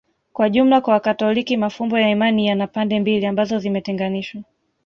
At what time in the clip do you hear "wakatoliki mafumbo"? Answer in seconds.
0.93-1.99